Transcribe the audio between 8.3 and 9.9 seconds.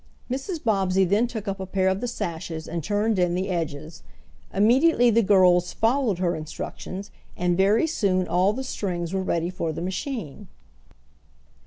of the strings were ready for the